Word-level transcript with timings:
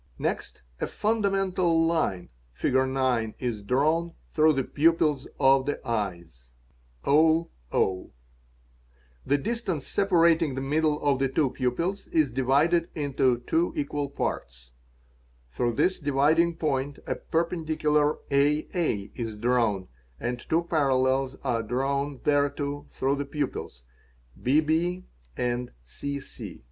Next 0.17 0.63
a 0.79 0.87
fundamental 0.87 1.85
line 1.85 2.29
(Fig. 2.53 2.73
9) 2.73 3.35
is 3.37 3.61
drawn 3.61 4.13
through 4.33 4.53
the 4.53 4.63
pupils 4.63 5.27
of 5.39 5.67
the 5.67 5.79
eyes; 5.87 6.49
the 7.03 8.09
distance 9.37 9.85
separating 9.85 10.55
the 10.55 10.59
middle 10.59 10.99
of 11.03 11.19
the 11.19 11.29
two 11.29 11.51
pupils 11.51 12.07
is 12.07 12.31
divided 12.31 12.89
into 12.95 13.41
two 13.41 13.73
equal 13.75 14.09
parts; 14.09 14.71
through 15.51 15.73
this 15.73 15.99
dividing 15.99 16.55
point 16.55 16.97
a 17.05 17.13
perpendicular 17.13 18.13
aa 18.15 18.25
is 19.13 19.37
drawn,_ 19.37 19.83
and 20.19 20.39
two 20.39 20.63
parallels 20.63 21.35
are 21.43 21.61
drawn 21.61 22.17
thereto 22.23 22.87
through 22.89 23.17
the 23.17 23.25
pupils 23.25 23.83
(bbécc). 24.41 25.09